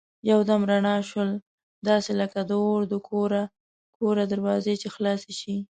یو 0.31 0.39
دم 0.49 0.61
رڼا 0.71 0.95
شول 1.09 1.29
داسې 1.89 2.11
لکه 2.21 2.39
د 2.49 2.51
اور 2.63 2.81
د 2.91 2.93
کورې 4.01 4.25
دروازه 4.33 4.71
چي 4.81 4.87
خلاصه 4.95 5.31
شي. 5.39 5.55